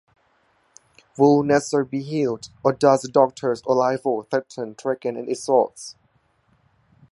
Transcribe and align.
Will 1.15 1.43
Nyssa 1.43 1.83
be 1.85 2.01
healed, 2.01 2.49
or 2.63 2.73
does 2.73 3.03
the 3.03 3.07
Doctor's 3.07 3.61
arrival 3.69 4.23
threaten 4.23 4.73
Traken 4.73 5.15
and 5.15 5.29
its 5.29 5.43
Source? 5.43 5.93